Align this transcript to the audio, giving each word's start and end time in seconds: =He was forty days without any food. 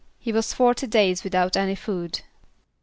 =He 0.19 0.31
was 0.31 0.51
forty 0.51 0.87
days 0.87 1.23
without 1.23 1.55
any 1.55 1.75
food. 1.75 2.21